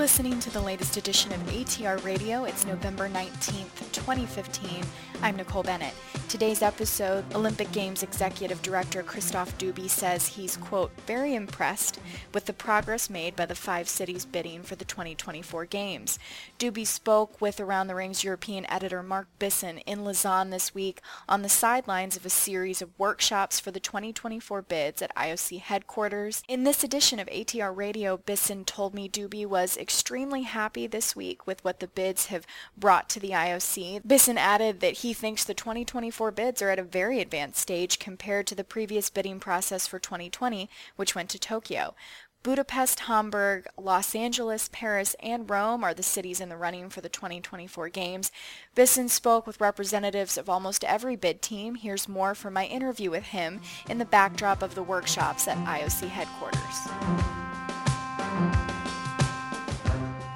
listening 0.00 0.40
to 0.40 0.48
the 0.48 0.60
latest 0.62 0.96
edition 0.96 1.30
of 1.30 1.38
ATR 1.40 2.02
Radio. 2.02 2.44
It's 2.44 2.64
November 2.64 3.06
19th, 3.06 3.92
2015. 3.92 4.82
I'm 5.20 5.36
Nicole 5.36 5.62
Bennett. 5.62 5.92
Today's 6.30 6.62
episode, 6.62 7.24
Olympic 7.34 7.72
Games 7.72 8.04
Executive 8.04 8.62
Director 8.62 9.02
Christophe 9.02 9.58
Dubi 9.58 9.90
says 9.90 10.28
he's, 10.28 10.56
quote, 10.56 10.92
very 11.04 11.34
impressed 11.34 11.98
with 12.32 12.44
the 12.44 12.52
progress 12.52 13.10
made 13.10 13.34
by 13.34 13.46
the 13.46 13.56
five 13.56 13.88
cities 13.88 14.26
bidding 14.26 14.62
for 14.62 14.76
the 14.76 14.84
2024 14.84 15.66
Games. 15.66 16.20
Dubi 16.56 16.86
spoke 16.86 17.40
with 17.40 17.58
Around 17.58 17.88
the 17.88 17.96
Rings 17.96 18.22
European 18.22 18.64
editor 18.70 19.02
Mark 19.02 19.26
Bisson 19.40 19.78
in 19.78 20.04
Lausanne 20.04 20.50
this 20.50 20.72
week 20.72 21.00
on 21.28 21.42
the 21.42 21.48
sidelines 21.48 22.16
of 22.16 22.24
a 22.24 22.30
series 22.30 22.80
of 22.80 22.96
workshops 22.96 23.58
for 23.58 23.72
the 23.72 23.80
2024 23.80 24.62
bids 24.62 25.02
at 25.02 25.14
IOC 25.16 25.58
headquarters. 25.58 26.44
In 26.46 26.62
this 26.62 26.84
edition 26.84 27.18
of 27.18 27.26
ATR 27.26 27.76
Radio, 27.76 28.18
Bisson 28.18 28.64
told 28.64 28.94
me 28.94 29.08
Dubi 29.08 29.44
was 29.44 29.76
extremely 29.76 30.42
happy 30.42 30.86
this 30.86 31.16
week 31.16 31.48
with 31.48 31.64
what 31.64 31.80
the 31.80 31.88
bids 31.88 32.26
have 32.26 32.46
brought 32.78 33.08
to 33.08 33.18
the 33.18 33.30
IOC. 33.30 34.06
Bisson 34.06 34.38
added 34.38 34.78
that 34.78 34.98
he 34.98 35.12
thinks 35.12 35.42
the 35.42 35.54
2024 35.54 36.19
bids 36.30 36.60
are 36.60 36.68
at 36.68 36.78
a 36.78 36.82
very 36.82 37.20
advanced 37.20 37.58
stage 37.58 37.98
compared 37.98 38.46
to 38.48 38.54
the 38.54 38.64
previous 38.64 39.08
bidding 39.08 39.40
process 39.40 39.86
for 39.86 39.98
2020, 39.98 40.68
which 40.96 41.14
went 41.14 41.30
to 41.30 41.38
Tokyo. 41.38 41.94
Budapest, 42.42 43.00
Hamburg, 43.00 43.66
Los 43.76 44.14
Angeles, 44.14 44.70
Paris, 44.72 45.14
and 45.20 45.48
Rome 45.48 45.84
are 45.84 45.92
the 45.92 46.02
cities 46.02 46.40
in 46.40 46.48
the 46.48 46.56
running 46.56 46.88
for 46.88 47.00
the 47.02 47.10
2024 47.10 47.90
Games. 47.90 48.32
Bisson 48.74 49.08
spoke 49.08 49.46
with 49.46 49.60
representatives 49.60 50.38
of 50.38 50.48
almost 50.48 50.84
every 50.84 51.16
bid 51.16 51.42
team. 51.42 51.74
Here's 51.74 52.08
more 52.08 52.34
from 52.34 52.54
my 52.54 52.64
interview 52.64 53.10
with 53.10 53.24
him 53.24 53.60
in 53.88 53.98
the 53.98 54.06
backdrop 54.06 54.62
of 54.62 54.74
the 54.74 54.82
workshops 54.82 55.48
at 55.48 55.58
IOC 55.58 56.08
headquarters. 56.08 56.60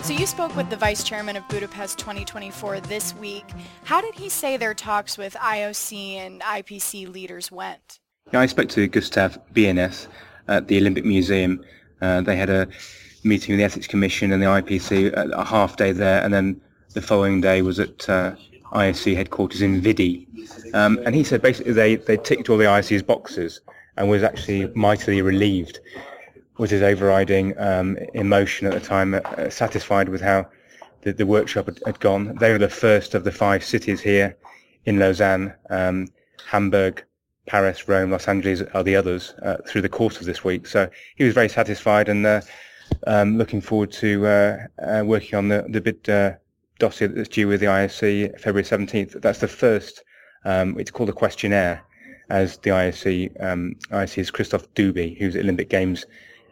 So 0.04 0.12
you 0.12 0.26
spoke 0.26 0.54
with 0.54 0.68
the 0.68 0.76
vice 0.76 1.02
chairman 1.02 1.34
of 1.34 1.48
Budapest 1.48 1.98
2024 1.98 2.80
this 2.80 3.14
week. 3.14 3.46
How 3.84 4.02
did 4.02 4.14
he 4.14 4.28
say 4.28 4.58
their 4.58 4.74
talks 4.74 5.16
with 5.16 5.32
IOC 5.32 6.16
and 6.16 6.42
IPC 6.42 7.10
leaders 7.10 7.50
went? 7.50 8.00
Yeah, 8.30 8.40
I 8.40 8.44
spoke 8.44 8.68
to 8.68 8.86
Gustav 8.86 9.38
Biennes 9.54 10.08
at 10.46 10.68
the 10.68 10.76
Olympic 10.76 11.06
Museum. 11.06 11.64
Uh, 12.02 12.20
they 12.20 12.36
had 12.36 12.50
a 12.50 12.68
meeting 13.24 13.54
with 13.54 13.60
the 13.60 13.64
Ethics 13.64 13.86
Commission 13.86 14.30
and 14.30 14.42
the 14.42 14.46
IPC, 14.46 15.10
a 15.32 15.42
half 15.42 15.78
day 15.78 15.90
there, 15.92 16.22
and 16.22 16.34
then 16.34 16.60
the 16.92 17.00
following 17.00 17.40
day 17.40 17.62
was 17.62 17.80
at 17.80 18.06
uh, 18.06 18.34
IOC 18.74 19.16
headquarters 19.16 19.62
in 19.62 19.80
Vidy. 19.80 20.28
Um, 20.74 21.00
and 21.06 21.14
he 21.14 21.24
said 21.24 21.40
basically 21.40 21.72
they, 21.72 21.96
they 21.96 22.18
ticked 22.18 22.50
all 22.50 22.58
the 22.58 22.64
IOC's 22.64 23.02
boxes 23.02 23.62
and 23.96 24.10
was 24.10 24.22
actually 24.22 24.66
mightily 24.74 25.22
relieved 25.22 25.80
was 26.58 26.70
his 26.70 26.82
overriding 26.82 27.58
um, 27.58 27.96
emotion 28.14 28.66
at 28.66 28.72
the 28.72 28.80
time, 28.80 29.14
uh, 29.14 29.50
satisfied 29.50 30.08
with 30.08 30.20
how 30.20 30.48
the, 31.02 31.12
the 31.12 31.26
workshop 31.26 31.66
had, 31.66 31.80
had, 31.84 32.00
gone. 32.00 32.36
They 32.38 32.52
were 32.52 32.58
the 32.58 32.68
first 32.68 33.14
of 33.14 33.24
the 33.24 33.32
five 33.32 33.64
cities 33.64 34.00
here 34.00 34.36
in 34.84 34.98
Lausanne. 34.98 35.52
Um, 35.70 36.08
Hamburg, 36.46 37.04
Paris, 37.46 37.88
Rome, 37.88 38.10
Los 38.10 38.28
Angeles 38.28 38.62
are 38.72 38.82
the 38.82 38.96
others 38.96 39.34
uh, 39.42 39.58
through 39.66 39.82
the 39.82 39.88
course 39.88 40.20
of 40.20 40.26
this 40.26 40.44
week. 40.44 40.66
So 40.66 40.88
he 41.16 41.24
was 41.24 41.34
very 41.34 41.48
satisfied 41.48 42.08
and 42.08 42.24
uh, 42.24 42.40
um, 43.06 43.36
looking 43.36 43.60
forward 43.60 43.92
to 43.92 44.26
uh, 44.26 44.58
uh, 44.82 45.02
working 45.04 45.36
on 45.36 45.48
the, 45.48 45.64
the 45.68 45.80
bid 45.80 46.08
uh, 46.08 46.32
dossier 46.78 47.08
that's 47.08 47.28
due 47.28 47.48
with 47.48 47.60
the 47.60 47.66
IOC 47.66 48.40
February 48.40 48.64
17th. 48.64 49.20
That's 49.20 49.40
the 49.40 49.48
first, 49.48 50.02
um, 50.44 50.78
it's 50.78 50.90
called 50.90 51.08
a 51.08 51.12
questionnaire, 51.12 51.84
as 52.30 52.56
the 52.58 52.70
IOC, 52.70 53.44
um, 53.44 53.74
IOC's 53.90 54.30
Christophe 54.30 54.72
Dubi, 54.74 55.18
who's 55.18 55.36
Olympic 55.36 55.68
Games 55.68 56.06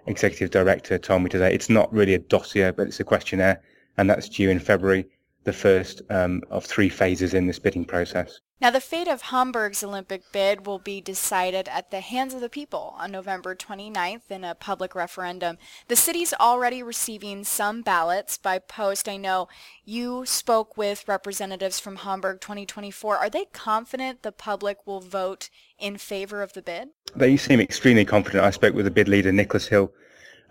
executive 0.06 0.50
director 0.50 0.98
told 0.98 1.22
me 1.22 1.28
today. 1.28 1.54
It's 1.54 1.70
not 1.70 1.92
really 1.92 2.14
a 2.14 2.18
dossier, 2.18 2.70
but 2.70 2.86
it's 2.86 3.00
a 3.00 3.04
questionnaire, 3.04 3.62
and 3.96 4.08
that's 4.08 4.28
due 4.28 4.50
in 4.50 4.58
February, 4.58 5.08
the 5.44 5.52
first 5.52 6.02
um, 6.10 6.42
of 6.50 6.64
three 6.64 6.88
phases 6.88 7.34
in 7.34 7.46
this 7.46 7.58
bidding 7.58 7.84
process. 7.84 8.40
Now, 8.62 8.70
the 8.70 8.80
fate 8.80 9.08
of 9.08 9.22
Hamburg's 9.22 9.82
Olympic 9.82 10.30
bid 10.30 10.68
will 10.68 10.78
be 10.78 11.00
decided 11.00 11.68
at 11.68 11.90
the 11.90 11.98
hands 11.98 12.32
of 12.32 12.40
the 12.40 12.48
people 12.48 12.94
on 12.96 13.10
November 13.10 13.56
29th 13.56 14.30
in 14.30 14.44
a 14.44 14.54
public 14.54 14.94
referendum. 14.94 15.58
The 15.88 15.96
city's 15.96 16.32
already 16.34 16.80
receiving 16.80 17.42
some 17.42 17.82
ballots 17.82 18.38
by 18.38 18.60
post. 18.60 19.08
I 19.08 19.16
know 19.16 19.48
you 19.84 20.24
spoke 20.26 20.76
with 20.76 21.08
representatives 21.08 21.80
from 21.80 21.96
Hamburg 21.96 22.40
2024. 22.40 23.16
Are 23.16 23.28
they 23.28 23.46
confident 23.46 24.22
the 24.22 24.30
public 24.30 24.86
will 24.86 25.00
vote 25.00 25.50
in 25.76 25.96
favor 25.98 26.40
of 26.40 26.52
the 26.52 26.62
bid? 26.62 26.90
They 27.16 27.36
seem 27.36 27.58
extremely 27.58 28.04
confident. 28.04 28.44
I 28.44 28.50
spoke 28.50 28.76
with 28.76 28.84
the 28.84 28.92
bid 28.92 29.08
leader, 29.08 29.32
Nikolas 29.32 29.66
Hill, 29.66 29.92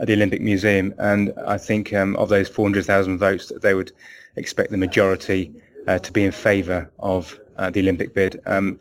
at 0.01 0.07
the 0.07 0.15
Olympic 0.15 0.41
Museum, 0.41 0.93
and 0.97 1.31
I 1.47 1.57
think 1.57 1.93
um, 1.93 2.17
of 2.17 2.27
those 2.27 2.49
400,000 2.49 3.17
votes, 3.17 3.47
that 3.47 3.61
they 3.61 3.73
would 3.73 3.93
expect 4.35 4.71
the 4.71 4.77
majority 4.77 5.53
uh, 5.87 5.99
to 5.99 6.11
be 6.11 6.23
in 6.23 6.31
favour 6.31 6.89
of 6.99 7.39
uh, 7.57 7.69
the 7.69 7.79
Olympic 7.79 8.13
bid. 8.13 8.41
Um, 8.45 8.79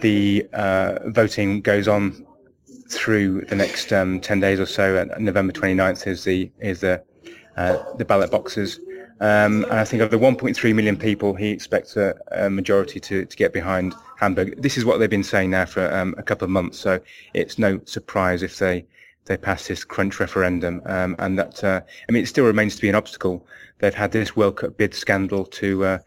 the 0.00 0.46
uh, 0.52 0.98
voting 1.06 1.60
goes 1.60 1.88
on 1.88 2.26
through 2.88 3.42
the 3.46 3.56
next 3.56 3.92
um, 3.92 4.20
10 4.20 4.40
days 4.40 4.60
or 4.60 4.66
so. 4.66 4.96
And 4.96 5.24
November 5.24 5.52
29th 5.52 6.06
is 6.06 6.24
the 6.24 6.50
is 6.60 6.80
the 6.80 7.02
uh, 7.56 7.82
the 7.96 8.04
ballot 8.04 8.30
boxes. 8.30 8.80
Um, 9.20 9.62
and 9.64 9.74
I 9.74 9.84
think 9.84 10.02
of 10.02 10.10
the 10.10 10.18
1.3 10.18 10.74
million 10.74 10.96
people, 10.96 11.32
he 11.34 11.50
expects 11.50 11.96
a, 11.96 12.16
a, 12.32 12.50
majority 12.50 12.98
to, 12.98 13.24
to 13.24 13.36
get 13.36 13.52
behind 13.52 13.94
Hamburg. 14.18 14.60
This 14.60 14.76
is 14.76 14.84
what 14.84 14.98
they've 14.98 15.08
been 15.08 15.22
saying 15.22 15.50
now 15.50 15.64
for 15.64 15.94
um, 15.94 16.16
a 16.18 16.24
couple 16.24 16.44
of 16.44 16.50
months, 16.50 16.80
so 16.80 16.98
it's 17.32 17.56
no 17.56 17.80
surprise 17.84 18.42
if 18.42 18.58
they 18.58 18.84
they 19.26 19.36
pass 19.36 19.68
this 19.68 19.84
crunch 19.84 20.20
referendum. 20.20 20.82
Um, 20.86 21.16
and 21.18 21.38
that, 21.38 21.62
uh, 21.62 21.80
I 22.08 22.12
mean, 22.12 22.22
it 22.22 22.26
still 22.26 22.44
remains 22.44 22.76
to 22.76 22.82
be 22.82 22.88
an 22.88 22.94
obstacle. 22.94 23.46
They've 23.78 23.94
had 23.94 24.12
this 24.12 24.36
World 24.36 24.56
Cup 24.56 24.76
bid 24.76 24.94
scandal 24.94 25.44
to 25.46 25.84
uh, 25.84 25.98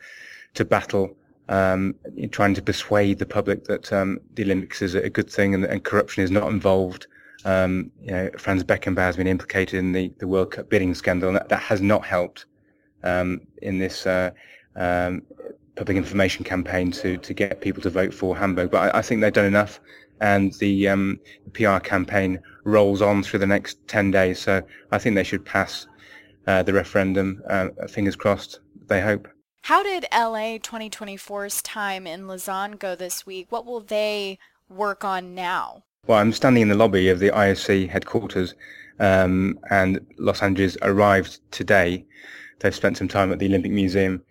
to 0.54 0.66
battle 0.66 1.16
um, 1.50 1.96
trying 2.32 2.54
to 2.56 2.62
persuade 2.62 3.20
the 3.20 3.26
public 3.26 3.66
that 3.66 3.92
um, 3.94 4.20
the 4.34 4.44
Olympics 4.44 4.82
is 4.82 4.96
a 4.96 5.10
good 5.10 5.30
thing 5.30 5.54
and, 5.54 5.66
and 5.66 5.84
corruption 5.84 6.24
is 6.24 6.32
not 6.32 6.50
involved. 6.50 7.08
Um, 7.44 7.92
you 8.02 8.12
know, 8.12 8.30
Franz 8.38 8.64
Beckenbauer 8.64 9.06
has 9.06 9.18
been 9.18 9.28
implicated 9.28 9.78
in 9.78 9.92
the, 9.92 10.12
the 10.18 10.28
World 10.28 10.52
Cup 10.52 10.70
bidding 10.70 10.96
scandal, 10.96 11.30
and 11.30 11.38
that, 11.38 11.50
that 11.50 11.62
has 11.62 11.82
not 11.82 12.04
helped 12.04 12.46
um, 13.04 13.42
in 13.62 13.78
this 13.78 14.08
uh, 14.08 14.32
um, 14.76 15.22
public 15.76 15.96
information 15.96 16.44
campaign 16.44 16.92
to, 16.92 17.18
to 17.18 17.34
get 17.34 17.62
people 17.62 17.84
to 17.84 17.90
vote 17.92 18.14
for 18.14 18.36
Hamburg. 18.36 18.72
But 18.72 18.96
I, 18.96 19.00
I 19.00 19.02
think 19.04 19.22
they've 19.22 19.32
done 19.32 19.46
enough, 19.46 19.80
and 20.22 20.54
the, 20.54 20.86
the, 20.86 21.20
PR 21.54 21.78
campaign 21.78 22.40
rolls 22.66 23.02
on 23.02 23.24
through 23.24 23.40
the 23.40 23.48
next 23.48 23.88
10 23.88 24.12
days. 24.12 24.40
So 24.40 24.62
I 24.92 24.98
think 24.98 25.16
they 25.16 25.24
should 25.24 25.46
pass 25.46 25.88
uh, 26.48 26.64
the 26.64 26.74
referendum. 26.74 27.42
Uh, 27.50 27.70
fingers 27.88 28.16
crossed, 28.16 28.60
they 28.88 29.02
hope. 29.02 29.30
How 29.62 29.82
did 29.82 30.06
LA 30.12 30.60
2024's 30.60 31.62
time 31.62 32.06
in 32.06 32.28
Lausanne 32.28 32.74
go 32.74 32.96
this 32.96 33.26
week? 33.26 33.48
What 33.50 33.66
will 33.66 33.80
they 33.80 34.38
work 34.70 35.04
on 35.04 35.34
now? 35.34 35.84
Well, 36.06 36.20
I'm 36.20 36.34
standing 36.34 36.62
in 36.62 36.70
the 36.70 36.76
lobby 36.76 37.10
of 37.10 37.18
the 37.18 37.30
IOC 37.30 37.90
headquarters, 37.90 38.54
um, 39.00 39.58
and 39.72 40.06
Los 40.20 40.44
Angeles 40.44 40.78
arrived 40.84 41.40
today. 41.50 42.06
They've 42.60 42.76
spent 42.76 42.98
some 42.98 43.08
time 43.08 43.32
at 43.32 43.40
the 43.40 43.48
Olympic 43.48 43.72
Museum, 43.72 44.22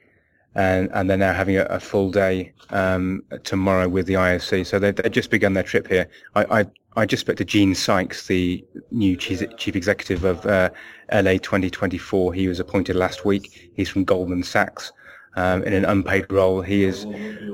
and, 0.54 0.88
and 0.94 1.10
they're 1.10 1.16
now 1.16 1.34
having 1.34 1.56
a, 1.56 1.64
a 1.64 1.80
full 1.80 2.12
day 2.12 2.52
um, 2.70 3.24
tomorrow 3.42 3.88
with 3.88 4.06
the 4.06 4.14
IOC. 4.14 4.66
So 4.66 4.78
they've, 4.78 4.94
they've, 4.94 5.10
just 5.10 5.30
begun 5.30 5.54
their 5.54 5.64
trip 5.64 5.88
here. 5.88 6.08
I, 6.36 6.60
I, 6.60 6.66
I 6.96 7.06
just 7.06 7.22
spoke 7.22 7.36
to 7.36 7.44
Gene 7.44 7.74
Sykes, 7.74 8.28
the 8.28 8.64
new 8.92 9.16
chief, 9.16 9.42
executive 9.42 10.22
of 10.22 10.46
uh, 10.46 10.70
LA 11.12 11.32
2024. 11.32 12.32
He 12.32 12.46
was 12.46 12.60
appointed 12.60 12.94
last 12.94 13.24
week. 13.24 13.72
He's 13.74 13.88
from 13.88 14.04
Goldman 14.04 14.44
Sachs 14.44 14.92
um, 15.34 15.64
in 15.64 15.72
an 15.72 15.84
unpaid 15.84 16.30
role. 16.30 16.60
He 16.60 16.84
is 16.84 17.04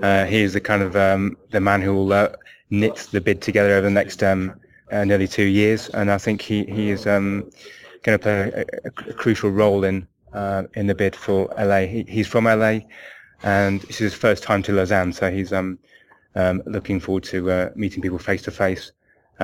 uh, 0.02 0.26
he 0.28 0.42
is 0.42 0.52
the 0.52 0.60
kind 0.60 0.82
of 0.82 0.94
um, 0.94 1.38
the 1.50 1.60
man 1.60 1.80
who 1.80 1.94
will 1.94 2.12
uh, 2.12 2.28
knit 2.68 3.08
the 3.12 3.20
bid 3.20 3.40
together 3.40 3.70
over 3.70 3.82
the 3.82 3.90
next 3.90 4.22
um, 4.22 4.60
uh, 4.92 5.04
nearly 5.04 5.26
two 5.26 5.44
years, 5.44 5.88
and 5.90 6.10
I 6.10 6.18
think 6.18 6.42
he 6.42 6.64
he 6.64 6.90
is 6.90 7.06
um, 7.06 7.50
going 8.02 8.18
to 8.18 8.22
play 8.22 8.64
a, 8.84 8.88
a, 8.88 9.14
crucial 9.14 9.50
role 9.50 9.84
in 9.84 10.06
uh, 10.34 10.64
in 10.74 10.86
the 10.86 10.94
bid 10.94 11.16
for 11.16 11.48
LA. 11.58 11.86
He, 11.86 12.04
he's 12.06 12.26
from 12.26 12.44
LA, 12.44 12.80
and 13.42 13.80
this 13.82 14.02
is 14.02 14.12
his 14.12 14.14
first 14.14 14.42
time 14.42 14.62
to 14.64 14.72
Lausanne, 14.72 15.14
so 15.14 15.30
he's 15.30 15.50
um, 15.50 15.78
um, 16.34 16.62
looking 16.66 17.00
forward 17.00 17.24
to 17.24 17.50
uh, 17.50 17.70
meeting 17.74 18.02
people 18.02 18.18
face 18.18 18.42
to 18.42 18.50
face 18.50 18.92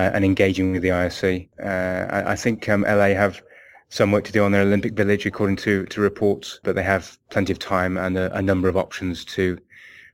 and 0.01 0.25
engaging 0.25 0.73
with 0.73 0.83
the 0.83 0.89
IOC. 0.89 1.49
Uh, 1.63 2.13
I, 2.13 2.33
I 2.33 2.37
think 2.37 2.67
LA 2.69 3.15
have 3.15 3.43
some 3.89 4.13
work 4.13 4.25
to 4.25 4.33
do 4.33 4.45
on 4.45 4.53
their 4.53 4.63
Olympic 4.63 4.95
Village, 4.95 5.27
according 5.27 5.57
to, 5.57 5.87
to 5.87 6.01
reports, 6.01 6.61
but 6.63 6.75
they 6.75 6.83
have 6.83 7.19
plenty 7.31 7.53
of 7.53 7.59
time 7.59 7.97
and 7.97 8.17
a, 8.19 8.35
a 8.37 8.43
number 8.43 8.69
of 8.69 8.77
options 8.77 9.25
to 9.25 9.59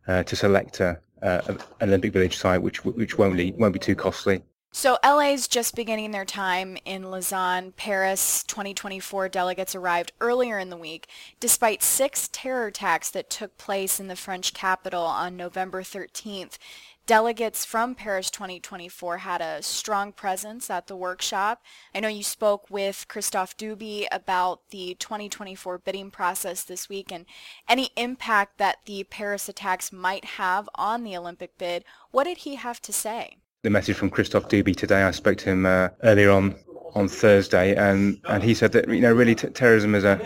uh, 0.08 0.22
to 0.24 0.34
select 0.34 0.80
a, 0.80 0.98
an 1.22 1.58
Olympic 1.80 2.12
Village 2.12 2.36
site, 2.36 2.62
which 2.62 2.84
which 2.84 3.18
won't 3.18 3.36
be, 3.36 3.52
won't 3.52 3.72
be 3.72 3.78
too 3.78 3.94
costly. 3.94 4.42
So 4.74 4.96
LA's 5.04 5.48
just 5.48 5.76
beginning 5.76 6.12
their 6.12 6.24
time 6.24 6.78
in 6.86 7.10
Lausanne. 7.10 7.72
Paris 7.72 8.42
2024 8.44 9.28
delegates 9.28 9.74
arrived 9.74 10.12
earlier 10.18 10.58
in 10.58 10.70
the 10.70 10.78
week, 10.78 11.08
despite 11.40 11.82
six 11.82 12.30
terror 12.32 12.68
attacks 12.68 13.10
that 13.10 13.28
took 13.28 13.58
place 13.58 14.00
in 14.00 14.08
the 14.08 14.16
French 14.16 14.54
capital 14.54 15.02
on 15.02 15.36
November 15.36 15.82
13th. 15.82 16.56
Delegates 17.04 17.64
from 17.64 17.96
Paris 17.96 18.30
2024 18.30 19.18
had 19.18 19.40
a 19.40 19.60
strong 19.60 20.12
presence 20.12 20.70
at 20.70 20.86
the 20.86 20.94
workshop. 20.94 21.60
I 21.92 21.98
know 21.98 22.06
you 22.06 22.22
spoke 22.22 22.70
with 22.70 23.06
Christophe 23.08 23.56
Dubi 23.56 24.06
about 24.12 24.60
the 24.70 24.94
2024 25.00 25.78
bidding 25.78 26.12
process 26.12 26.62
this 26.62 26.88
week 26.88 27.10
and 27.10 27.26
any 27.68 27.90
impact 27.96 28.58
that 28.58 28.76
the 28.86 29.02
Paris 29.02 29.48
attacks 29.48 29.92
might 29.92 30.24
have 30.24 30.68
on 30.76 31.02
the 31.02 31.16
Olympic 31.16 31.58
bid. 31.58 31.84
What 32.12 32.24
did 32.24 32.38
he 32.38 32.54
have 32.54 32.80
to 32.82 32.92
say? 32.92 33.38
The 33.62 33.70
message 33.70 33.96
from 33.96 34.10
Christophe 34.10 34.48
Dubi 34.48 34.76
today, 34.76 35.02
I 35.02 35.10
spoke 35.10 35.38
to 35.38 35.50
him 35.50 35.66
uh, 35.66 35.88
earlier 36.04 36.30
on 36.30 36.54
on 36.94 37.08
Thursday, 37.08 37.74
and, 37.74 38.20
and 38.28 38.42
he 38.42 38.54
said 38.54 38.72
that 38.72 38.88
you 38.88 39.00
know 39.00 39.12
really 39.12 39.34
t- 39.34 39.48
terrorism 39.48 39.94
is 39.94 40.04
a 40.04 40.20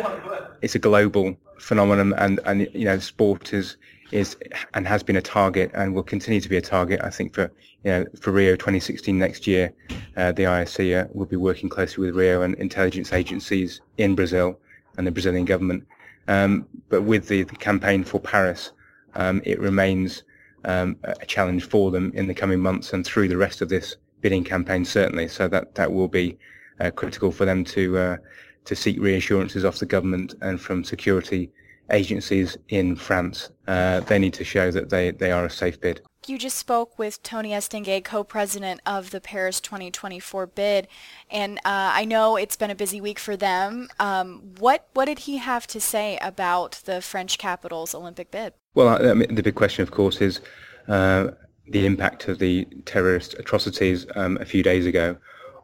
it's 0.62 0.75
a 0.75 0.79
global 0.79 1.37
phenomenon, 1.58 2.12
and, 2.19 2.40
and 2.44 2.69
you 2.72 2.84
know 2.84 2.99
sport 2.99 3.55
is 3.55 3.76
is 4.12 4.37
and 4.75 4.87
has 4.87 5.03
been 5.03 5.17
a 5.17 5.23
target 5.23 5.70
and 5.75 5.94
will 5.94 6.03
continue 6.03 6.41
to 6.41 6.49
be 6.49 6.56
a 6.56 6.62
target. 6.62 7.00
I 7.03 7.11
think 7.11 7.35
for 7.35 7.50
you 7.85 7.91
know 7.91 8.05
for 8.20 8.31
Rio 8.31 8.55
2016 8.56 9.19
next 9.19 9.47
year, 9.47 9.73
uh, 10.17 10.32
the 10.32 10.44
IOC 10.44 11.05
uh, 11.05 11.08
will 11.12 11.26
be 11.26 11.37
working 11.37 11.69
closely 11.69 12.06
with 12.06 12.14
Rio 12.14 12.43
and 12.43 12.55
intelligence 12.56 13.12
agencies 13.12 13.81
in 13.99 14.14
Brazil 14.14 14.58
and 14.97 15.06
the 15.06 15.11
Brazilian 15.11 15.44
government. 15.44 15.87
Um, 16.29 16.67
but 16.88 17.03
with 17.03 17.29
the, 17.29 17.44
the, 17.44 17.55
campaign 17.55 18.03
for 18.03 18.19
Paris, 18.19 18.73
um, 19.14 19.41
it 19.44 19.61
remains 19.61 20.25
um, 20.64 20.97
a 21.05 21.25
challenge 21.26 21.69
for 21.69 21.93
them 21.93 22.11
in 22.14 22.26
the 22.26 22.35
coming 22.35 22.58
months 22.58 22.93
and 22.93 23.05
through 23.06 23.29
the 23.29 23.37
rest 23.37 23.62
of 23.62 23.69
this 23.69 23.97
bidding 24.23 24.43
campaign 24.43 24.85
certainly. 24.85 25.29
So 25.29 25.47
that 25.49 25.75
that 25.75 25.93
will 25.93 26.08
be 26.08 26.37
uh, 26.81 26.91
critical 26.91 27.31
for 27.31 27.44
them 27.44 27.64
to 27.64 27.99
uh, 27.99 28.17
to 28.64 28.76
seek 28.76 29.00
reassurances 29.00 29.64
off 29.64 29.79
the 29.79 29.87
government 29.87 30.35
and 30.43 30.61
from 30.61 30.85
security 30.85 31.50
agencies 31.90 32.56
in 32.68 32.96
France. 32.96 33.50
Uh, 33.66 34.00
they 34.00 34.18
need 34.18 34.34
to 34.34 34.44
show 34.44 34.70
that 34.70 34.90
they, 34.90 35.10
they 35.10 35.30
are 35.30 35.44
a 35.44 35.50
safe 35.50 35.80
bid. 35.80 36.00
You 36.26 36.38
just 36.38 36.56
spoke 36.56 36.98
with 36.98 37.22
Tony 37.22 37.50
Estanguet, 37.50 38.04
co-president 38.04 38.80
of 38.84 39.10
the 39.10 39.20
Paris 39.20 39.60
2024 39.60 40.48
bid, 40.48 40.88
and 41.30 41.58
uh, 41.58 41.94
I 41.94 42.04
know 42.04 42.34
it's 42.34 42.56
been 42.56 42.70
a 42.70 42.74
busy 42.74 43.00
week 43.00 43.20
for 43.20 43.36
them. 43.36 43.88
Um, 44.00 44.54
what 44.58 44.88
what 44.94 45.04
did 45.04 45.20
he 45.20 45.36
have 45.36 45.68
to 45.68 45.80
say 45.80 46.18
about 46.20 46.82
the 46.84 47.00
French 47.00 47.38
capital's 47.38 47.94
Olympic 47.94 48.32
bid? 48.32 48.54
Well, 48.74 48.88
I 48.88 49.14
mean, 49.14 49.36
the 49.36 49.42
big 49.42 49.54
question, 49.54 49.84
of 49.84 49.92
course, 49.92 50.20
is 50.20 50.40
uh, 50.88 51.28
the 51.68 51.86
impact 51.86 52.26
of 52.26 52.40
the 52.40 52.64
terrorist 52.86 53.34
atrocities 53.34 54.04
um, 54.16 54.36
a 54.40 54.44
few 54.44 54.64
days 54.64 54.84
ago 54.84 55.16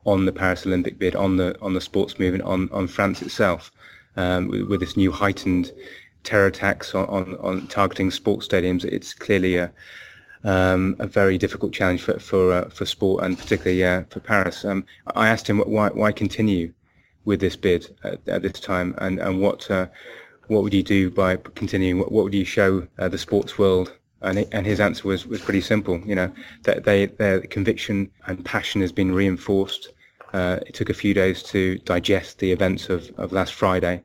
on 0.05 0.27
the 0.27 0.33
Paris 0.33 0.65
Olympic 0.65 0.97
bid, 0.97 1.17
on 1.17 1.39
the 1.39 1.57
on 1.61 1.75
the 1.75 1.81
sports 1.81 2.21
movement, 2.21 2.45
on 2.45 2.69
on 2.71 2.87
France 2.87 3.21
itself, 3.21 3.73
um, 4.17 4.49
with, 4.49 4.63
with, 4.63 4.81
this 4.81 4.97
new 4.97 5.11
heightened 5.11 5.73
terror 6.25 6.47
attacks 6.47 6.95
on, 6.95 7.07
on, 7.07 7.37
on 7.39 7.67
targeting 7.69 8.11
sports 8.11 8.47
stadiums, 8.49 8.85
it's 8.85 9.15
clearly 9.15 9.57
a, 9.57 9.73
um, 10.45 10.97
a 10.99 11.07
very 11.07 11.39
difficult 11.39 11.73
challenge 11.73 12.03
for 12.03 12.19
for, 12.19 12.53
uh, 12.53 12.69
for 12.71 12.87
sport 12.87 13.25
and 13.25 13.39
particularly 13.39 13.85
uh, 13.85 14.03
for 14.11 14.21
Paris. 14.21 14.65
Um, 14.65 14.85
I 15.15 15.29
asked 15.29 15.49
him 15.49 15.59
why 15.61 15.89
why 15.91 16.13
continue 16.13 16.73
with 17.25 17.41
this 17.41 17.57
bid 17.57 17.95
at, 18.05 18.27
at 18.29 18.43
this 18.43 18.61
time, 18.61 18.95
and 18.99 19.19
and 19.19 19.41
what 19.41 19.71
uh, 19.71 19.87
what 20.49 20.63
would 20.63 20.75
you 20.75 20.83
do 20.83 21.11
by 21.11 21.37
continuing? 21.37 21.99
What, 21.99 22.13
what 22.13 22.25
would 22.25 22.35
you 22.35 22.45
show 22.45 22.87
uh, 22.99 23.09
the 23.09 23.19
sports 23.19 23.59
world? 23.59 23.93
And, 24.25 24.47
and 24.53 24.65
his 24.65 24.79
answer 24.79 25.09
was, 25.09 25.27
was 25.27 25.41
pretty 25.41 25.61
simple. 25.61 26.01
You 26.07 26.15
know 26.15 26.33
that 26.63 26.85
they 26.85 27.07
their 27.07 27.41
conviction 27.41 28.11
and 28.27 28.45
passion 28.45 28.81
has 28.81 28.93
been 28.93 29.13
reinforced. 29.13 29.93
Uh, 30.33 30.61
it 30.67 30.75
took 30.75 30.89
a 30.89 30.95
few 30.95 31.13
days 31.13 31.43
to 31.43 31.79
digest 31.79 32.39
the 32.39 32.53
events 32.53 32.89
of, 32.89 33.11
of 33.19 33.33
last 33.33 33.53
Friday, 33.53 34.03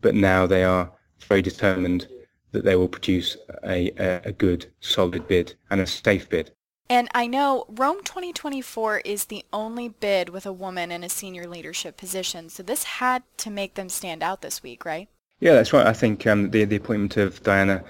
but 0.00 0.14
now 0.14 0.46
they 0.46 0.64
are 0.64 0.90
very 1.24 1.42
determined 1.42 2.08
that 2.52 2.64
they 2.64 2.76
will 2.76 2.88
produce 2.88 3.36
a, 3.64 3.90
a, 4.24 4.32
good, 4.32 4.66
solid 4.80 5.28
bid 5.28 5.54
and 5.70 5.80
a 5.80 5.86
safe 5.86 6.28
bid. 6.28 6.50
And 6.88 7.08
I 7.14 7.28
know 7.28 7.66
Rome 7.68 8.02
2024 8.02 8.98
is 9.04 9.26
the 9.26 9.44
only 9.52 9.88
bid 9.88 10.30
with 10.30 10.44
a 10.44 10.52
woman 10.52 10.90
in 10.90 11.04
a 11.04 11.08
senior 11.08 11.46
leadership 11.46 11.96
position, 11.96 12.48
so 12.48 12.64
this 12.64 12.82
had 12.82 13.22
to 13.38 13.50
make 13.50 13.74
them 13.74 13.88
stand 13.88 14.24
out 14.24 14.42
this 14.42 14.62
week, 14.62 14.84
right? 14.84 15.08
Yeah, 15.38 15.52
that's 15.52 15.72
right. 15.72 15.86
I 15.86 15.92
think 15.92 16.26
um, 16.26 16.50
the 16.50 16.64
the 16.64 16.76
appointment 16.76 17.16
of 17.16 17.42
Diana 17.44 17.84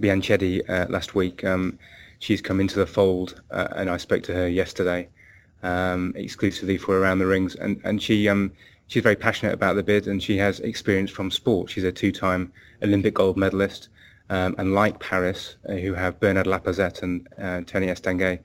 Bianchedi 0.00 0.68
uh, 0.68 0.86
last 0.90 1.14
week, 1.14 1.42
um, 1.44 1.78
she's 2.18 2.42
come 2.42 2.60
into 2.60 2.78
the 2.78 2.86
fold, 2.86 3.40
uh, 3.50 3.68
and 3.74 3.88
I 3.88 3.96
spoke 3.96 4.22
to 4.24 4.34
her 4.34 4.48
yesterday 4.48 5.08
um, 5.62 6.12
exclusively 6.14 6.76
for 6.76 6.98
Around 6.98 7.18
the 7.20 7.26
Rings, 7.26 7.54
and 7.54 7.80
and 7.84 8.02
she 8.02 8.28
um, 8.28 8.52
she's 8.92 9.02
very 9.02 9.16
passionate 9.16 9.54
about 9.54 9.74
the 9.74 9.82
bid 9.82 10.06
and 10.06 10.22
she 10.22 10.36
has 10.36 10.60
experience 10.60 11.10
from 11.10 11.30
sport. 11.30 11.70
She's 11.70 11.84
a 11.84 11.90
two-time 11.90 12.52
Olympic 12.82 13.14
gold 13.14 13.38
medalist. 13.38 13.88
Um, 14.28 14.54
and 14.58 14.74
like 14.74 15.00
Paris, 15.00 15.56
uh, 15.66 15.72
who 15.72 15.94
have 15.94 16.20
Bernard 16.20 16.46
Lapasset 16.46 17.02
and 17.02 17.26
uh, 17.38 17.62
Tony 17.66 17.86
Estanguet, 17.86 18.40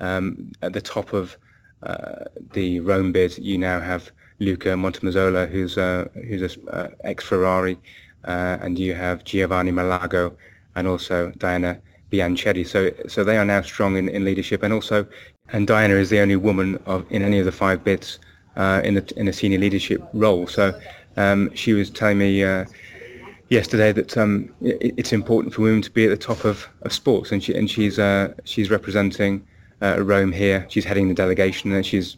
um, 0.00 0.52
at 0.62 0.72
the 0.72 0.80
top 0.80 1.12
of 1.12 1.36
uh, 1.82 2.24
the 2.52 2.80
Rome 2.80 3.12
bid, 3.12 3.36
you 3.38 3.58
now 3.58 3.78
have 3.78 4.10
Luca 4.38 4.70
Montezemolo, 4.70 5.46
who's 5.46 5.76
uh, 5.76 6.08
who's 6.14 6.42
an 6.56 6.68
uh, 6.68 6.88
ex-Ferrari, 7.04 7.78
uh, 8.24 8.56
and 8.62 8.78
you 8.78 8.94
have 8.94 9.24
Giovanni 9.24 9.70
Malago 9.70 10.34
and 10.76 10.88
also 10.88 11.30
Diana 11.36 11.78
Bianchedi. 12.10 12.66
So 12.66 12.90
so 13.06 13.22
they 13.22 13.36
are 13.36 13.44
now 13.44 13.62
strong 13.62 13.96
in, 13.96 14.08
in 14.08 14.24
leadership, 14.24 14.62
and 14.62 14.72
also, 14.72 15.06
and 15.52 15.66
Diana 15.66 15.94
is 15.94 16.08
the 16.10 16.20
only 16.20 16.36
woman 16.36 16.78
of 16.86 17.04
in 17.10 17.22
any 17.22 17.38
of 17.38 17.44
the 17.44 17.52
five 17.52 17.84
bids 17.84 18.18
uh, 18.56 18.80
in 18.84 18.96
a 18.96 19.02
in 19.16 19.28
a 19.28 19.32
senior 19.32 19.58
leadership 19.58 20.02
role. 20.12 20.46
So 20.46 20.78
um, 21.16 21.54
she 21.54 21.72
was 21.72 21.90
telling 21.90 22.18
me 22.18 22.44
uh, 22.44 22.64
yesterday 23.48 23.92
that 23.92 24.16
um, 24.16 24.52
it, 24.60 24.94
it's 24.96 25.12
important 25.12 25.54
for 25.54 25.62
women 25.62 25.82
to 25.82 25.90
be 25.90 26.04
at 26.04 26.10
the 26.10 26.16
top 26.16 26.44
of, 26.44 26.68
of 26.82 26.92
sports, 26.92 27.32
and 27.32 27.42
she 27.42 27.54
and 27.54 27.70
she's 27.70 27.98
uh, 27.98 28.32
she's 28.44 28.70
representing 28.70 29.46
uh, 29.82 30.02
Rome 30.02 30.32
here. 30.32 30.66
She's 30.68 30.84
heading 30.84 31.08
the 31.08 31.14
delegation, 31.14 31.72
and 31.72 31.84
she's 31.84 32.16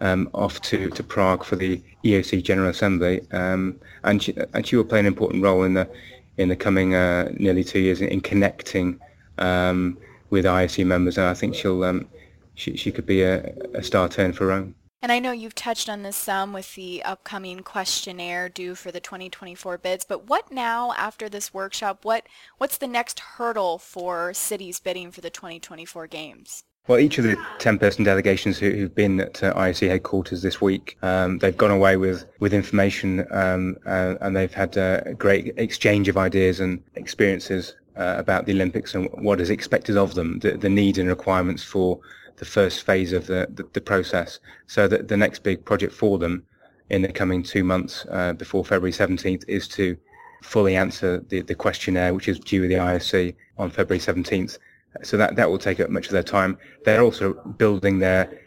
um, 0.00 0.28
off 0.34 0.60
to, 0.62 0.90
to 0.90 1.02
Prague 1.02 1.44
for 1.44 1.56
the 1.56 1.80
EOC 2.04 2.42
General 2.42 2.68
Assembly, 2.68 3.22
um, 3.32 3.78
and 4.04 4.22
she 4.22 4.34
and 4.52 4.66
she 4.66 4.76
will 4.76 4.84
play 4.84 5.00
an 5.00 5.06
important 5.06 5.42
role 5.42 5.62
in 5.62 5.74
the 5.74 5.88
in 6.36 6.48
the 6.48 6.56
coming 6.56 6.94
uh, 6.94 7.30
nearly 7.38 7.64
two 7.64 7.78
years 7.78 8.00
in, 8.00 8.08
in 8.08 8.20
connecting 8.20 9.00
um, 9.38 9.96
with 10.30 10.44
IOC 10.44 10.84
members, 10.86 11.18
and 11.18 11.26
I 11.26 11.34
think 11.34 11.54
she'll 11.54 11.84
um, 11.84 12.08
she 12.54 12.76
she 12.76 12.90
could 12.90 13.06
be 13.06 13.22
a, 13.22 13.54
a 13.74 13.82
star 13.82 14.08
turn 14.08 14.32
for 14.32 14.48
Rome. 14.48 14.74
And 15.02 15.10
I 15.10 15.18
know 15.18 15.32
you've 15.32 15.56
touched 15.56 15.88
on 15.88 16.04
this 16.04 16.16
some 16.16 16.52
with 16.52 16.76
the 16.76 17.02
upcoming 17.02 17.64
questionnaire 17.64 18.48
due 18.48 18.76
for 18.76 18.92
the 18.92 19.00
2024 19.00 19.76
bids, 19.78 20.04
but 20.04 20.28
what 20.28 20.52
now 20.52 20.92
after 20.92 21.28
this 21.28 21.52
workshop? 21.52 22.04
What 22.04 22.28
what's 22.58 22.78
the 22.78 22.86
next 22.86 23.18
hurdle 23.18 23.78
for 23.78 24.32
cities 24.32 24.78
bidding 24.78 25.10
for 25.10 25.20
the 25.20 25.28
2024 25.28 26.06
games? 26.06 26.62
Well, 26.86 27.00
each 27.00 27.18
of 27.18 27.24
the 27.24 27.36
10-person 27.58 28.04
delegations 28.04 28.58
who, 28.58 28.72
have 28.82 28.94
been 28.94 29.20
at 29.20 29.42
uh, 29.42 29.54
IOC 29.54 29.88
headquarters 29.88 30.42
this 30.42 30.60
week, 30.60 30.98
um, 31.02 31.38
they've 31.38 31.56
gone 31.56 31.70
away 31.70 31.96
with, 31.96 32.24
with 32.40 32.52
information 32.52 33.24
um, 33.30 33.76
uh, 33.86 34.16
and 34.20 34.34
they've 34.34 34.52
had 34.52 34.76
a 34.76 35.14
great 35.16 35.54
exchange 35.58 36.08
of 36.08 36.16
ideas 36.16 36.58
and 36.58 36.82
experiences 36.96 37.76
uh, 37.96 38.16
about 38.18 38.46
the 38.46 38.52
Olympics 38.52 38.96
and 38.96 39.08
what 39.12 39.40
is 39.40 39.48
expected 39.48 39.96
of 39.96 40.14
them, 40.14 40.40
the, 40.40 40.52
the 40.56 40.68
needs 40.68 40.98
and 40.98 41.08
requirements 41.08 41.62
for 41.62 42.00
the 42.36 42.44
first 42.44 42.84
phase 42.84 43.12
of 43.12 43.26
the, 43.26 43.48
the, 43.54 43.68
the, 43.72 43.80
process. 43.80 44.40
So 44.66 44.88
that 44.88 45.08
the 45.08 45.16
next 45.16 45.42
big 45.42 45.64
project 45.64 45.92
for 45.92 46.18
them 46.18 46.44
in 46.90 47.02
the 47.02 47.12
coming 47.12 47.42
two 47.42 47.64
months 47.64 48.06
uh, 48.10 48.32
before 48.32 48.64
February 48.64 48.92
17th 48.92 49.44
is 49.48 49.68
to 49.68 49.96
fully 50.42 50.76
answer 50.76 51.20
the, 51.28 51.42
the 51.42 51.54
questionnaire, 51.54 52.14
which 52.14 52.28
is 52.28 52.38
due 52.38 52.62
with 52.62 52.70
the 52.70 52.76
IOC 52.76 53.34
on 53.58 53.70
February 53.70 54.00
17th. 54.00 54.58
So 55.02 55.16
that, 55.16 55.36
that 55.36 55.50
will 55.50 55.58
take 55.58 55.80
up 55.80 55.90
much 55.90 56.06
of 56.06 56.12
their 56.12 56.22
time. 56.22 56.58
They're 56.84 57.02
also 57.02 57.34
building 57.34 57.98
their 57.98 58.38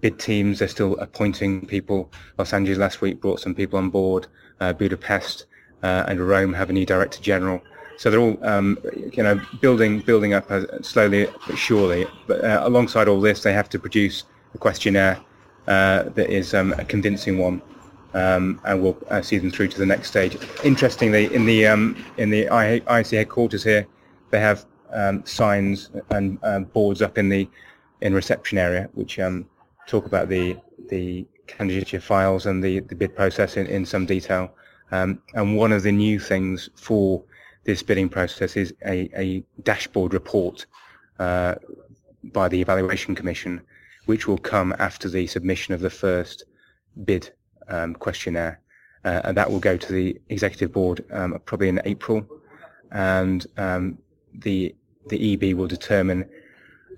bid 0.00 0.18
teams. 0.18 0.58
They're 0.58 0.68
still 0.68 0.96
appointing 0.98 1.66
people. 1.66 2.12
Los 2.38 2.52
Angeles 2.52 2.78
last 2.78 3.00
week 3.00 3.20
brought 3.20 3.40
some 3.40 3.54
people 3.54 3.78
on 3.78 3.90
board. 3.90 4.26
Uh, 4.60 4.72
Budapest 4.72 5.46
uh, 5.82 6.04
and 6.08 6.20
Rome 6.20 6.52
have 6.52 6.70
a 6.70 6.72
new 6.72 6.86
director 6.86 7.22
general. 7.22 7.60
So 7.96 8.10
they're 8.10 8.20
all, 8.20 8.38
um, 8.42 8.78
you 9.12 9.22
know, 9.22 9.40
building 9.60 10.00
building 10.00 10.34
up 10.34 10.50
uh, 10.50 10.82
slowly 10.82 11.28
but 11.46 11.56
surely. 11.56 12.06
But 12.26 12.44
uh, 12.44 12.60
alongside 12.64 13.08
all 13.08 13.20
this, 13.20 13.42
they 13.42 13.52
have 13.52 13.68
to 13.70 13.78
produce 13.78 14.24
a 14.54 14.58
questionnaire 14.58 15.20
uh, 15.66 16.04
that 16.10 16.30
is 16.30 16.54
um, 16.54 16.72
a 16.74 16.84
convincing 16.84 17.38
one, 17.38 17.62
um, 18.14 18.60
and 18.64 18.82
will 18.82 18.98
uh, 19.10 19.22
see 19.22 19.38
them 19.38 19.50
through 19.50 19.68
to 19.68 19.78
the 19.78 19.86
next 19.86 20.08
stage. 20.08 20.36
Interestingly, 20.64 21.32
in 21.34 21.46
the 21.46 21.66
um, 21.66 22.04
in 22.18 22.30
the 22.30 22.46
IOC 22.46 23.16
headquarters 23.16 23.64
here, 23.64 23.86
they 24.30 24.40
have 24.40 24.66
um, 24.92 25.24
signs 25.24 25.90
and 26.10 26.38
um, 26.42 26.64
boards 26.64 27.02
up 27.02 27.18
in 27.18 27.28
the 27.28 27.48
in 28.00 28.12
reception 28.14 28.58
area, 28.58 28.88
which 28.94 29.18
talk 29.86 30.06
about 30.06 30.28
the 30.28 30.56
the 30.88 31.26
candidature 31.46 32.00
files 32.00 32.46
and 32.46 32.64
the, 32.64 32.80
the 32.80 32.94
bid 32.94 33.14
process 33.14 33.58
in, 33.58 33.66
in 33.66 33.84
some 33.84 34.06
detail. 34.06 34.50
and 34.90 35.18
one 35.34 35.72
of 35.72 35.82
the 35.82 35.92
new 35.92 36.18
things 36.18 36.70
for 36.74 37.22
this 37.64 37.82
bidding 37.82 38.08
process 38.08 38.56
is 38.56 38.74
a, 38.86 39.10
a 39.16 39.44
dashboard 39.62 40.12
report 40.12 40.66
uh, 41.18 41.54
by 42.32 42.48
the 42.48 42.60
Evaluation 42.60 43.14
Commission, 43.14 43.60
which 44.06 44.26
will 44.26 44.38
come 44.38 44.74
after 44.78 45.08
the 45.08 45.26
submission 45.26 45.74
of 45.74 45.80
the 45.80 45.90
first 45.90 46.44
bid 47.04 47.32
um, 47.68 47.94
questionnaire. 47.94 48.60
Uh, 49.04 49.20
and 49.24 49.36
that 49.36 49.50
will 49.50 49.60
go 49.60 49.76
to 49.76 49.92
the 49.92 50.18
executive 50.30 50.72
board 50.72 51.04
um, 51.10 51.38
probably 51.44 51.68
in 51.68 51.80
April. 51.84 52.26
And 52.90 53.46
um, 53.56 53.98
the 54.32 54.74
the 55.08 55.34
EB 55.34 55.54
will 55.54 55.66
determine 55.66 56.28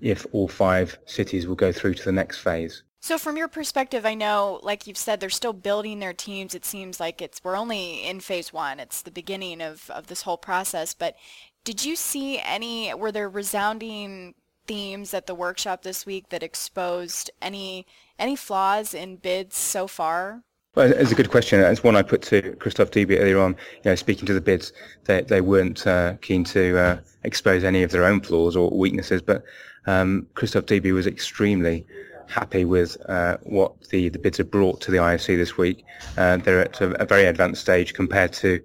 if 0.01 0.25
all 0.31 0.47
five 0.47 0.97
cities 1.05 1.47
will 1.47 1.55
go 1.55 1.71
through 1.71 1.93
to 1.95 2.05
the 2.05 2.11
next 2.11 2.37
phase. 2.37 2.83
So 2.99 3.17
from 3.17 3.37
your 3.37 3.47
perspective, 3.47 4.05
I 4.05 4.15
know, 4.15 4.59
like 4.63 4.87
you've 4.87 4.97
said, 4.97 5.19
they're 5.19 5.29
still 5.29 5.53
building 5.53 5.99
their 5.99 6.13
teams. 6.13 6.55
It 6.55 6.65
seems 6.65 6.99
like 6.99 7.21
it's 7.21 7.43
we're 7.43 7.55
only 7.55 8.03
in 8.03 8.19
phase 8.19 8.51
one. 8.51 8.79
It's 8.79 9.01
the 9.01 9.11
beginning 9.11 9.61
of, 9.61 9.89
of 9.91 10.07
this 10.07 10.23
whole 10.23 10.37
process. 10.37 10.93
But 10.93 11.15
did 11.63 11.85
you 11.85 11.95
see 11.95 12.39
any, 12.39 12.93
were 12.93 13.11
there 13.11 13.29
resounding 13.29 14.33
themes 14.67 15.13
at 15.13 15.27
the 15.27 15.35
workshop 15.35 15.83
this 15.83 16.05
week 16.05 16.29
that 16.29 16.43
exposed 16.43 17.31
any 17.41 17.87
any 18.19 18.35
flaws 18.35 18.93
in 18.93 19.15
bids 19.15 19.55
so 19.55 19.87
far? 19.87 20.43
Well, 20.75 20.91
it's 20.91 21.11
a 21.11 21.15
good 21.15 21.31
question. 21.31 21.59
It's 21.59 21.83
one 21.83 21.95
I 21.95 22.03
put 22.03 22.21
to 22.23 22.53
Christophe 22.59 22.91
Dubi 22.91 23.19
earlier 23.19 23.39
on. 23.39 23.55
You 23.83 23.91
know, 23.91 23.95
speaking 23.95 24.25
to 24.27 24.33
the 24.33 24.41
bids, 24.41 24.73
they 25.05 25.21
they 25.21 25.41
weren't 25.41 25.87
uh, 25.87 26.15
keen 26.21 26.43
to 26.45 26.77
uh, 26.77 26.97
expose 27.23 27.63
any 27.63 27.83
of 27.83 27.91
their 27.91 28.05
own 28.05 28.21
flaws 28.21 28.55
or 28.55 28.69
weaknesses, 28.69 29.21
but 29.21 29.43
um, 29.87 30.27
Christophe 30.35 30.65
Dubi 30.65 30.93
was 30.93 31.07
extremely 31.07 31.85
happy 32.27 32.65
with 32.65 32.97
uh, 33.09 33.37
what 33.43 33.81
the, 33.89 34.09
the 34.09 34.19
bids 34.19 34.37
have 34.37 34.51
brought 34.51 34.81
to 34.81 34.91
the 34.91 34.97
IOC 34.97 35.37
this 35.37 35.57
week. 35.57 35.83
Uh, 36.17 36.37
they're 36.37 36.61
at 36.61 36.81
a, 36.81 37.01
a, 37.01 37.05
very 37.05 37.25
advanced 37.25 37.61
stage 37.61 37.93
compared 37.93 38.33
to 38.33 38.61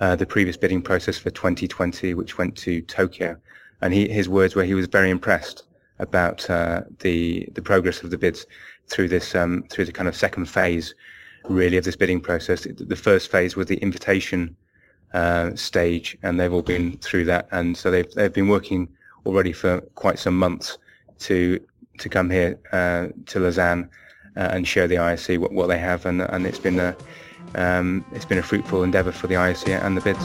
uh, 0.00 0.16
the 0.16 0.26
previous 0.26 0.56
bidding 0.56 0.82
process 0.82 1.18
for 1.18 1.30
2020, 1.30 2.14
which 2.14 2.38
went 2.38 2.56
to 2.56 2.80
Tokyo 2.82 3.36
and 3.82 3.92
he, 3.92 4.08
his 4.08 4.28
words 4.28 4.54
were 4.54 4.64
he 4.64 4.74
was 4.74 4.86
very 4.86 5.10
impressed 5.10 5.64
about 5.98 6.48
uh, 6.48 6.82
the 7.00 7.46
the 7.52 7.60
progress 7.60 8.02
of 8.02 8.10
the 8.10 8.16
bids 8.16 8.46
through 8.88 9.08
this 9.08 9.34
um, 9.34 9.64
through 9.68 9.84
the 9.84 9.92
kind 9.92 10.08
of 10.08 10.16
second 10.16 10.46
phase, 10.46 10.94
really 11.48 11.76
of 11.76 11.84
this 11.84 11.96
bidding 11.96 12.20
process. 12.20 12.66
The 12.78 12.96
first 12.96 13.30
phase 13.30 13.56
was 13.56 13.66
the 13.66 13.76
invitation 13.76 14.56
uh, 15.12 15.54
stage, 15.54 16.16
and 16.22 16.40
they've 16.40 16.52
all 16.52 16.62
been 16.62 16.96
through 16.98 17.26
that, 17.26 17.48
and 17.50 17.76
so 17.76 17.90
they've 17.90 18.10
they've 18.12 18.32
been 18.32 18.48
working 18.48 18.88
already 19.26 19.52
for 19.52 19.80
quite 19.94 20.18
some 20.18 20.38
months 20.38 20.78
to 21.18 21.60
to 21.98 22.08
come 22.08 22.30
here 22.30 22.58
uh, 22.72 23.08
to 23.26 23.40
Lausanne 23.40 23.88
uh, 24.36 24.48
and 24.52 24.66
show 24.66 24.86
the 24.86 24.96
IOC 24.96 25.38
what, 25.38 25.52
what 25.52 25.66
they 25.68 25.78
have, 25.78 26.06
and 26.06 26.22
and 26.22 26.46
it's 26.46 26.58
been 26.58 26.78
a 26.78 26.96
um, 27.54 28.04
it's 28.12 28.24
been 28.24 28.38
a 28.38 28.42
fruitful 28.42 28.82
endeavour 28.82 29.12
for 29.12 29.26
the 29.26 29.34
IOC 29.34 29.68
and 29.84 29.96
the 29.96 30.00
bids. 30.00 30.24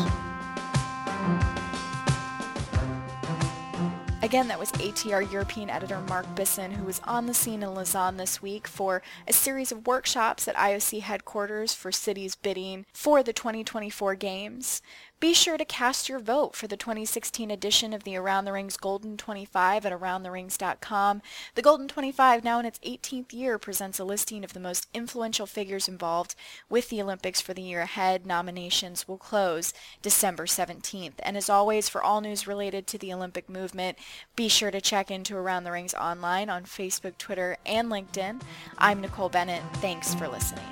Again, 4.28 4.50
that 4.50 4.60
was 4.60 4.74
ATR 4.74 5.32
European 5.32 5.70
editor 5.70 6.02
Mark 6.10 6.26
Bisson, 6.36 6.72
who 6.72 6.84
was 6.84 7.00
on 7.06 7.28
the 7.28 7.34
scene 7.34 7.64
in 7.64 7.74
Lausanne 7.74 8.18
this 8.18 8.42
week 8.42 8.68
for 8.68 9.02
a 9.26 9.32
series 9.32 9.72
of 9.72 9.88
workshops 9.88 10.50
at 10.50 10.56
IOC 10.58 11.00
headquarters 11.00 11.74
for 11.74 11.94
cities 11.94 12.36
bidding 12.36 12.86
for 12.92 13.24
the 13.24 13.32
2024 13.32 14.16
games. 14.16 14.82
Be 15.20 15.34
sure 15.34 15.58
to 15.58 15.66
cast 15.66 16.10
your 16.10 16.20
vote 16.20 16.56
for 16.56 16.68
the 16.68 16.78
2016 16.78 17.50
edition 17.50 17.92
of 17.92 18.04
the 18.04 18.16
Around 18.16 18.46
the 18.46 18.52
Rings 18.52 18.78
Golden 18.78 19.18
25 19.18 19.84
at 19.84 19.92
AroundTheRings.com. 19.92 21.24
The 21.56 21.62
Golden 21.64 21.88
25, 21.88 22.44
now 22.44 22.60
in 22.60 22.68
its 22.68 22.78
18th 22.80 23.34
year, 23.34 23.58
presents 23.58 23.98
a 23.98 24.04
listing 24.04 24.44
of 24.44 24.54
the 24.54 24.60
most 24.60 24.88
influential 24.94 25.48
figures 25.48 25.88
involved 25.88 26.36
with 26.70 26.90
the 26.90 27.02
Olympics 27.02 27.42
for 27.42 27.56
the 27.56 27.64
year 27.64 27.82
ahead. 27.82 28.28
Nominations 28.28 29.08
will 29.08 29.18
close 29.18 29.74
December 30.04 30.46
17th. 30.46 31.14
And 31.24 31.36
as 31.36 31.50
always, 31.50 31.90
for 31.90 32.04
all 32.04 32.22
news 32.22 32.46
related 32.46 32.86
to 32.86 33.00
the 33.00 33.12
Olympic 33.12 33.50
movement, 33.50 33.98
be 34.36 34.48
sure 34.48 34.70
to 34.70 34.80
check 34.80 35.10
into 35.10 35.36
Around 35.36 35.64
the 35.64 35.72
Rings 35.72 35.96
online 35.96 36.48
on 36.48 36.66
Facebook, 36.66 37.18
Twitter, 37.18 37.58
and 37.66 37.90
LinkedIn. 37.90 38.40
I'm 38.78 39.02
Nicole 39.02 39.30
Bennett. 39.30 39.64
Thanks 39.78 40.14
for 40.14 40.28
listening. 40.28 40.64